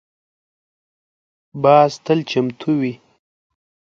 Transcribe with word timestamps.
باز 1.63 1.91
تل 2.05 2.19
چمتو 2.29 2.71
وي 2.81 2.93